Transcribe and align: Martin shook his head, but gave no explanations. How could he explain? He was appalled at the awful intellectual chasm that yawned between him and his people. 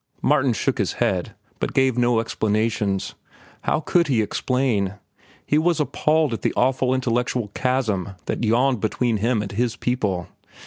Martin 0.23 0.51
shook 0.51 0.79
his 0.79 0.93
head, 0.93 1.35
but 1.59 1.75
gave 1.75 1.95
no 1.95 2.19
explanations. 2.19 3.13
How 3.65 3.81
could 3.81 4.07
he 4.07 4.23
explain? 4.23 4.95
He 5.45 5.59
was 5.59 5.79
appalled 5.79 6.33
at 6.33 6.41
the 6.41 6.55
awful 6.57 6.95
intellectual 6.95 7.49
chasm 7.49 8.15
that 8.25 8.43
yawned 8.43 8.79
between 8.81 9.17
him 9.17 9.43
and 9.43 9.51
his 9.51 9.75
people. 9.75 10.27